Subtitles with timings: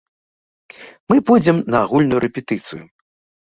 [1.13, 2.85] Мы пойдзем на агульную рэпетыцыю.